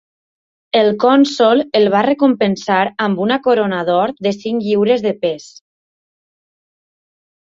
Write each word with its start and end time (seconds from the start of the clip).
El 0.79 0.87
cònsol 1.01 1.59
el 1.79 1.83
va 1.95 1.99
recompensar 2.07 2.79
amb 3.07 3.21
una 3.27 3.37
corona 3.49 3.83
d'or 3.89 4.13
de 4.27 4.33
cinc 4.37 4.65
lliures 4.69 5.05
de 5.09 5.13
pes. 5.25 5.47